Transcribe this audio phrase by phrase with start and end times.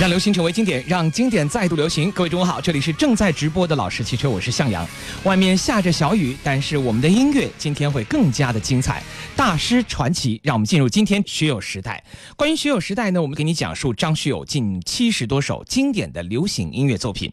[0.09, 2.11] 流行成为经典，让经典再度流行。
[2.13, 4.87] 各位中午好，这里是正在直播的老式汽车，我是向阳。
[5.25, 9.03] 外面下着小雨，但是我们的音乐今天会更加的精彩。
[9.35, 12.03] 大师传奇，让我们进入今天学友时代。
[12.37, 17.33] 关于学友时代呢，我们给你讲述张学友近七十多首经典的流行音乐作品。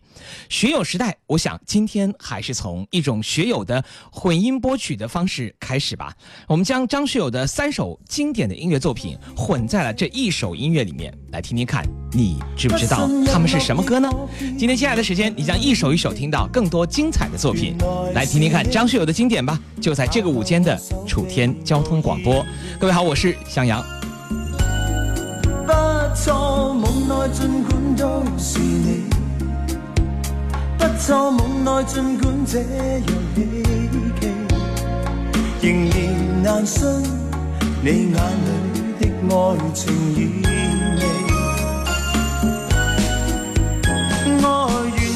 [0.50, 6.12] 学友时代，我想今天还是从一种学友的混音播曲的方式开始吧。
[6.48, 12.40] 我们将张学友的三首经典的音乐作品混在了这一首音乐里面，来听听看你。
[12.66, 14.10] 知不知道他们是什么歌呢？
[14.40, 17.76] 今天接下来的时间，你将一首一首听到更多精彩的作品。
[18.14, 19.60] 来听听看张学友的经典吧！
[19.82, 22.42] 就在这个午间的楚天交通广播。
[22.80, 23.84] 各位好，我是向阳。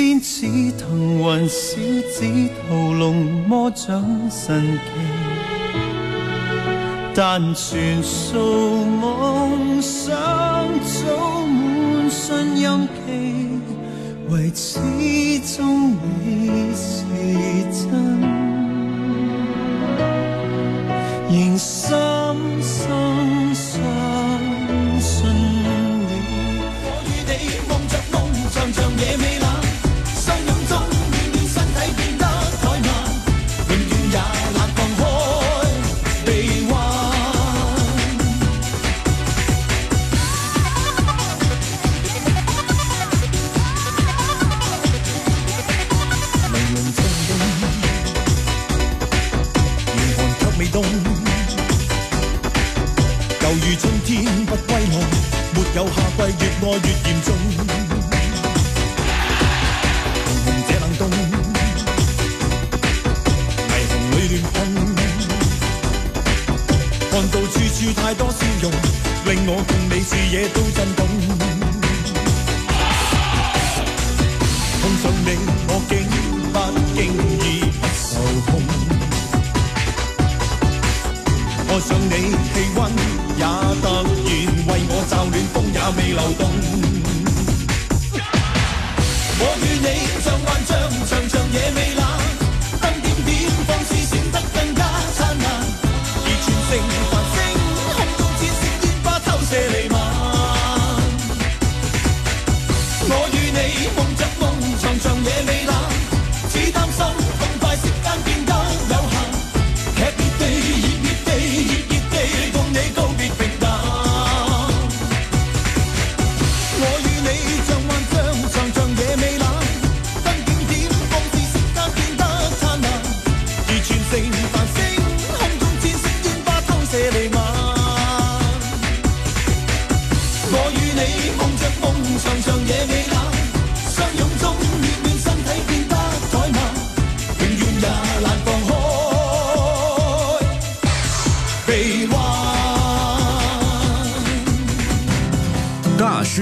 [0.04, 0.48] 天使
[0.80, 2.24] 腾云，小子
[2.68, 4.80] 屠龙，魔掌神奇。
[7.14, 10.10] 但全数梦想
[10.84, 13.48] 早满信任期，
[14.30, 14.80] 唯始
[15.56, 15.92] 终
[16.26, 17.92] 你是真，
[21.30, 22.21] 仍深。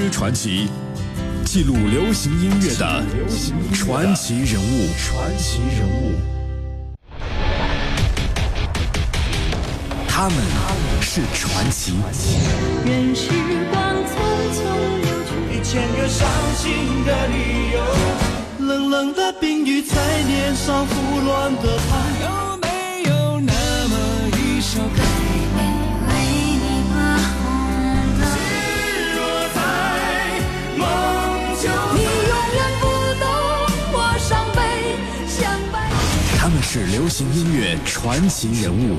[0.01, 0.69] 之传奇》，
[1.45, 3.03] 记录流行音乐的
[3.73, 4.87] 传奇人物。
[4.97, 6.15] 传奇人物，
[10.07, 10.37] 他们
[11.01, 11.95] 是传奇。
[12.85, 13.27] 任时
[13.69, 14.15] 光匆
[14.55, 16.25] 匆流去，一千个伤
[16.55, 16.71] 心
[17.05, 18.67] 的理由。
[18.69, 22.18] 冷冷的冰雨在脸上胡乱的拍。
[36.41, 38.95] 他们是流行音乐传奇人物，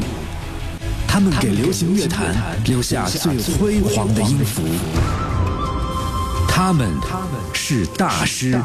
[1.08, 2.34] 他们给流行乐坛
[2.66, 4.60] 留下最辉煌的音符。
[6.46, 6.86] 他们，
[7.54, 8.60] 是大师。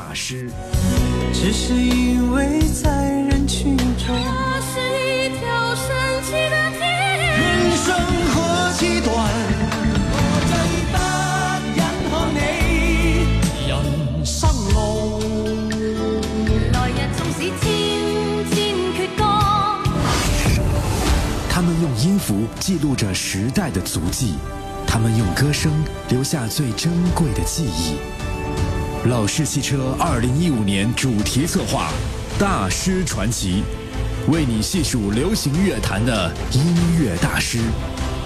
[1.31, 2.94] 只是因为在。
[22.67, 24.33] 记录着时代的足迹，
[24.87, 25.71] 他们用歌声
[26.09, 27.95] 留下最珍贵的记忆。
[29.07, 31.91] 老式汽车二零一五年主题策划，
[32.39, 33.61] 大师传奇，
[34.29, 37.59] 为你细数流行乐坛的音乐大师。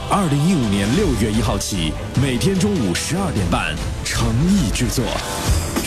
[0.09, 1.91] 二零一五年六月一号起，
[2.21, 3.75] 每天中午十二点半，
[4.06, 5.03] 诚意制作，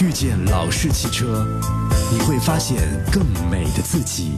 [0.06, 1.48] 遇见老式汽车，
[2.12, 2.76] 你会发现
[3.10, 4.32] 更美的自己。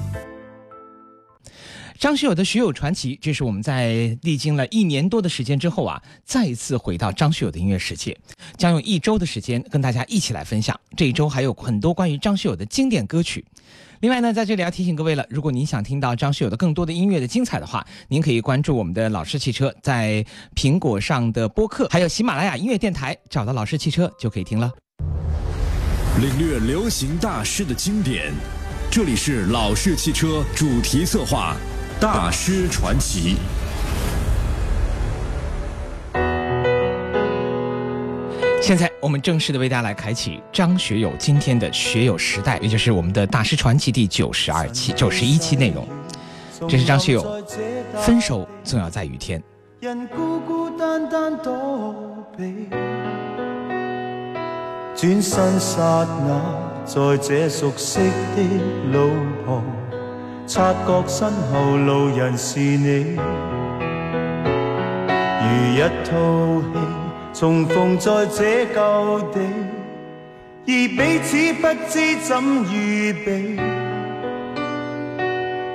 [2.04, 8.14] 张学友的《学友传奇》，这是我们在历经了一年多的时间之后啊，再一次回到张学友的音乐世界，
[8.58, 10.78] 将用一周的时间跟大家一起来分享。
[10.94, 13.42] 这一周还有很多关于张学友的经典歌曲。
[14.00, 20.23] 另外呢，在这里要提醒各位了，如果您想听到张学友的更多的音乐的精彩的话，您可以关注我们的老式汽车，在
[20.54, 24.70] 苹果上的播客，还有喜马拉雅音乐电台，找到老式汽车就可以听了。
[26.20, 28.30] 领略流行大师的经典，
[28.90, 31.56] 这里是老式汽车主题策划。
[32.04, 33.37] 大师传奇。
[38.62, 45.88] 现在我们正式的为大家来开启张学友今天的学友时代，也就是我们的大师传奇第九十二期、九十一期内容。
[46.68, 47.42] 这是张学友，
[47.96, 49.42] 分手总要在雨天。
[49.80, 51.30] 人孤孤单单
[54.94, 55.23] 身
[55.56, 56.52] 那，
[56.84, 57.99] 在这熟悉
[58.37, 58.42] 的
[58.92, 59.11] 路
[60.46, 63.16] 察觉身后路人是你，
[65.40, 66.80] 如一套戏
[67.32, 69.40] 重逢在这旧地，
[70.66, 73.56] 而彼此不知怎预备。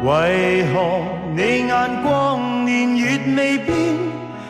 [0.03, 1.01] 为何
[1.35, 2.54] 你眼光？
[2.65, 3.75] 年月未变，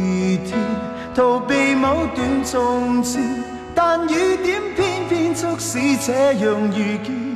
[0.00, 0.58] 雨天
[1.14, 3.22] 逃避某段从前，
[3.76, 7.29] 但雨点偏偏促使这样遇见。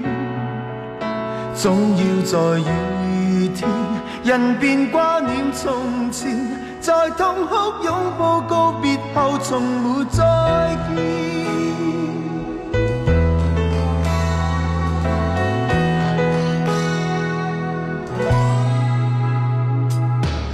[1.55, 2.39] 总要在
[3.11, 3.69] 雨天，
[4.25, 6.37] 人便挂念从前，
[6.81, 10.25] 在痛哭拥抱告别后，从没再
[10.89, 11.05] 见。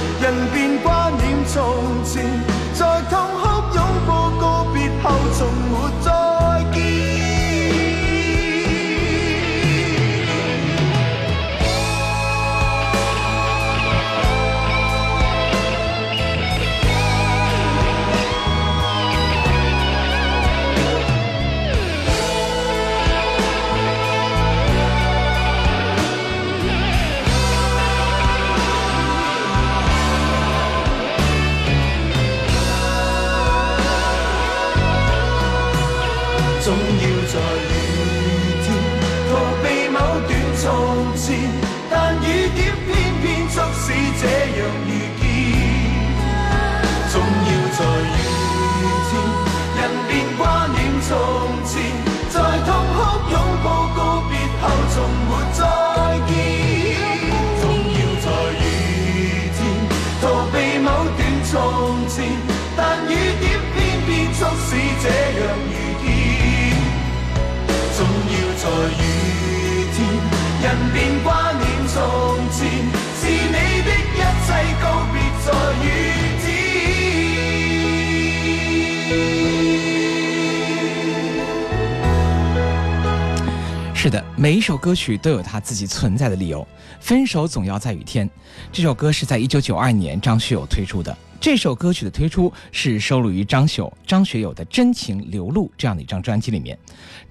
[84.40, 86.62] 每一首歌曲都有他自己存在的理由，
[87.00, 88.30] 《分手总要在雨天》
[88.72, 91.16] 这首歌是在一九九二年张学友推出的。
[91.42, 96.78] 这首歌曲的推出是收录于张学张学友的《真情流露》这样的一张专辑里面。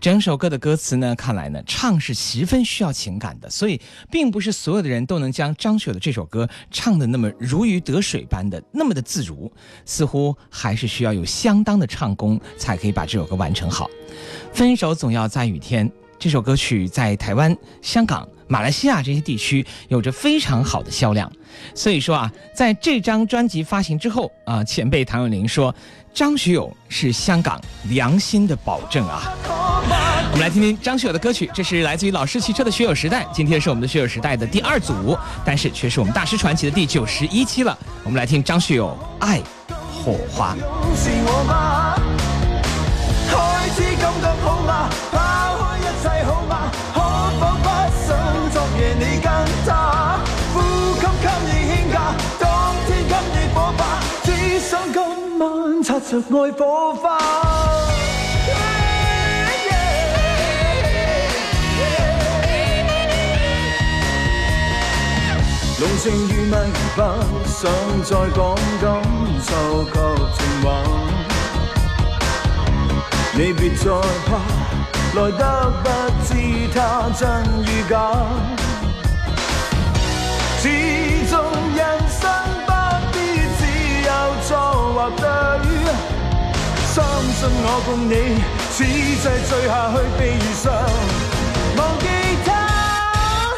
[0.00, 9.50] 整首歌的歌词呢，看来呢唱是十分需要情感的，所以并不是所有的人都能将张学友的这首歌唱得那么如鱼得水般的那么的自如，
[9.84, 13.88] 似乎还是需要有相当的唱功才可以把这首歌完成好。
[14.52, 15.88] 分手总要在雨天。
[16.18, 21.30] 这首歌曲在台湾、香港、马来西亚这些地区有着非常好的销量，
[21.74, 25.74] 所以说啊，在这张专辑发行之后啊，前辈谭咏麟说
[26.14, 29.24] 张学友是香港良心的保证啊。
[30.32, 37.76] 我们来听听张学友的歌曲，这是来自于老式汽车的学友时代，今天是我们的学友时代的第二组，但是却是我们大师传奇的第九十一期了。
[38.04, 39.40] 我们来听张学友《爱
[39.92, 40.54] 火花》。
[43.28, 44.10] 开始感
[44.42, 44.85] 好
[56.08, 57.18] 着爱火花，
[65.80, 66.54] 浓情如蜜，
[66.94, 67.02] 不
[67.48, 69.02] 想再讲感
[69.42, 70.82] 受及情话。
[73.34, 73.90] 你别再
[74.26, 74.38] 怕，
[75.16, 78.12] 来得不知它真与假。
[80.62, 81.05] 只。
[86.96, 88.40] 相信我，共你
[88.72, 90.72] 此际醉下去，被遇上。
[91.76, 92.06] 忘记
[92.46, 93.52] 他，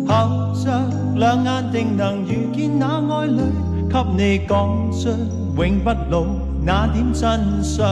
[0.08, 3.42] 合着两眼定能遇见那爱侣，
[3.90, 5.10] 给你讲出
[5.58, 6.26] 永不老
[6.66, 7.84] 那点真相。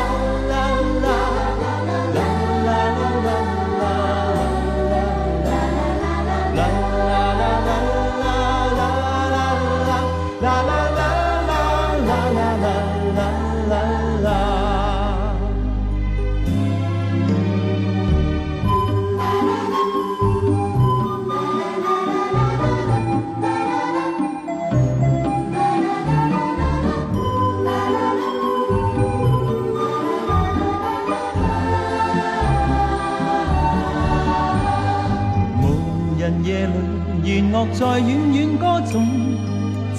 [37.74, 39.04] 在远远歌颂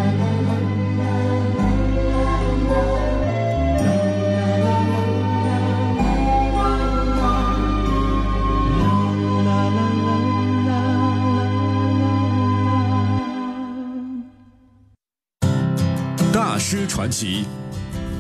[16.53, 17.47] 大师传奇，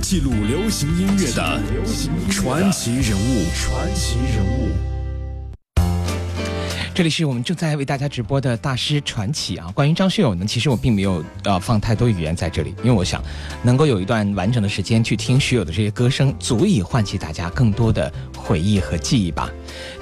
[0.00, 1.60] 记录流行音乐的
[2.30, 3.44] 传奇人物。
[3.54, 4.70] 传奇人物。
[6.94, 9.70] 这里是我们正在为大家直播的大师传奇啊。
[9.74, 13.22] 关于张学友呢，其实我并没有呃放太多语言在这里，因为我想
[13.62, 19.50] 能够有一段完整的时间去听学友的这些歌声，足以唤起大家更多的回忆和记忆吧。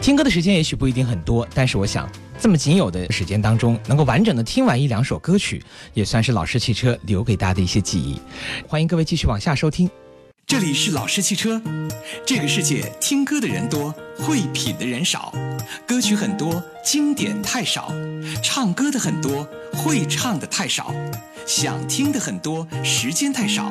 [0.00, 2.08] 听歌的时间也许不一定很多，但是我想。
[2.40, 8.18] 这么仅有的时间当中，能够完整的听完一两首歌曲，也算是老式汽车留给大家的一些记忆。
[8.66, 9.88] 欢迎各位继续往下收听，
[10.46, 11.61] 这里是老式汽车。
[12.24, 15.31] 这个世界听歌的人多，会品的人少；
[15.87, 17.92] 歌曲很多，经典太少；
[18.42, 20.94] 唱歌的很多，会唱的太少；
[21.46, 23.70] 想听的很多，时间太少。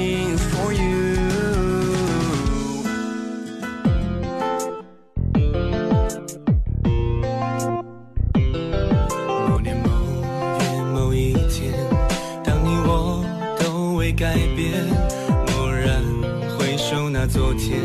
[17.23, 17.79] 那昨天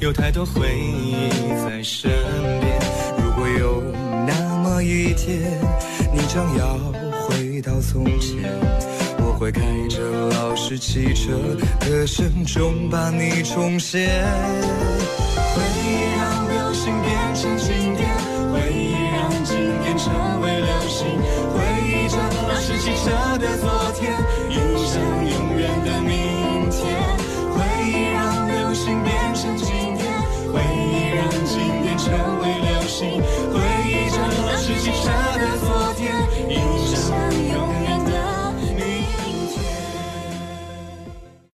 [0.00, 1.26] 有太多回忆
[1.66, 2.10] 在身
[2.60, 2.78] 边。
[3.24, 3.82] 如果有
[4.26, 5.58] 那么一天，
[6.12, 6.76] 你将要
[7.24, 8.52] 回到从前，
[9.20, 9.98] 我会开着
[10.36, 11.32] 老式汽车，
[11.88, 13.98] 歌声中把你重现。
[14.10, 18.06] 回忆让流星变成经典，
[18.52, 21.06] 回忆让经典成为流星，
[21.48, 24.31] 回忆着老式汽车的昨天。